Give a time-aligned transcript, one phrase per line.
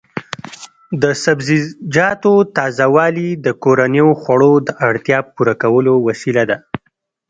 [1.01, 6.57] د سبزیجاتو تازه والي د کورنیو خوړو د اړتیا پوره کولو وسیله ده.